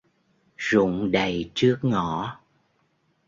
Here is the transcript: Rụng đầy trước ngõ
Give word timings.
Rụng 0.57 1.11
đầy 1.11 1.51
trước 1.53 1.77
ngõ 1.81 2.39